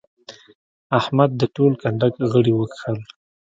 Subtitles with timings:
[0.99, 2.97] احمد د ټول کنډک غړي وکښل.